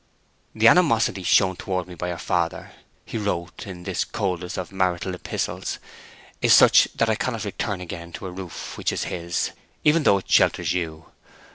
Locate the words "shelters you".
10.27-11.05